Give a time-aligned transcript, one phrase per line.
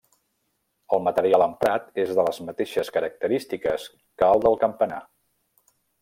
[0.95, 3.85] El material emprat és de les mateixes característiques
[4.23, 5.03] que el del campanar.